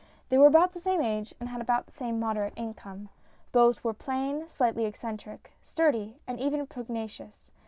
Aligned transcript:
They 0.29 0.37
were 0.39 0.47
about 0.47 0.71
the 0.71 0.79
same 0.79 0.99
age, 1.03 1.31
and 1.39 1.47
had 1.49 1.61
about 1.61 1.85
the 1.85 1.91
same 1.91 2.19
moderate 2.19 2.53
income. 2.55 3.09
Both 3.51 3.83
were 3.83 3.93
plain, 3.93 4.49
slightly 4.49 4.85
eccentric, 4.85 5.51
sturdy, 5.61 6.17
and 6.25 6.39
even 6.39 6.65
pugnacious. 6.65 7.51